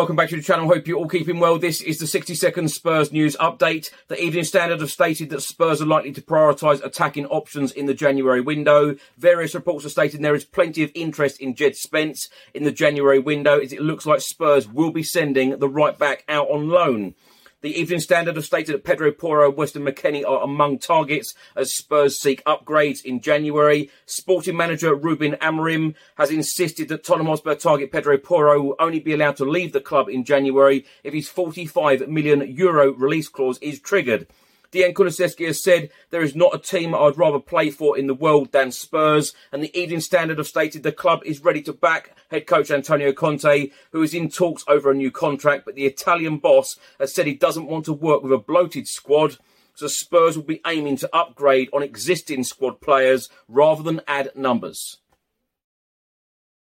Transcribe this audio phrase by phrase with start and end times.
[0.00, 0.66] Welcome back to the channel.
[0.66, 1.58] Hope you're all keeping well.
[1.58, 3.90] This is the 60 second Spurs news update.
[4.08, 7.92] The Evening Standard have stated that Spurs are likely to prioritise attacking options in the
[7.92, 8.96] January window.
[9.18, 13.18] Various reports are stating there is plenty of interest in Jed Spence in the January
[13.18, 17.14] window as it looks like Spurs will be sending the right back out on loan.
[17.62, 22.18] The Evening Standard have stated that Pedro Porro Weston McKennie are among targets as Spurs
[22.18, 23.90] seek upgrades in January.
[24.06, 29.12] Sporting manager Ruben Amorim has insisted that Tottenham Hotspur target Pedro Porro will only be
[29.12, 33.78] allowed to leave the club in January if his 45 million euro release clause is
[33.78, 34.26] triggered.
[34.72, 38.14] Dejan Kulusevski has said there is not a team I'd rather play for in the
[38.14, 42.16] world than Spurs, and the Evening Standard have stated the club is ready to back
[42.30, 46.38] head coach Antonio Conte, who is in talks over a new contract, but the Italian
[46.38, 49.38] boss has said he doesn't want to work with a bloated squad,
[49.74, 54.98] so Spurs will be aiming to upgrade on existing squad players rather than add numbers.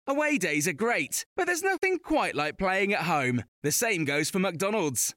[0.06, 3.42] Away days are great, but there's nothing quite like playing at home.
[3.64, 5.16] The same goes for McDonald's.